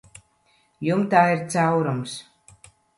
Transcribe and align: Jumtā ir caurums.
Jumtā 0.89 1.23
ir 1.37 1.47
caurums. 1.53 2.21